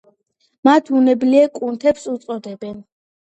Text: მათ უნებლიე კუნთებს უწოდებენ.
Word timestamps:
მათ 0.67 0.89
უნებლიე 0.99 1.43
კუნთებს 1.59 2.09
უწოდებენ. 2.15 2.75